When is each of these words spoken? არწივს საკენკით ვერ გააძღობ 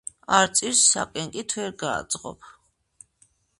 არწივს 0.37 0.79
საკენკით 0.93 1.55
ვერ 1.59 1.69
გააძღობ 1.85 2.51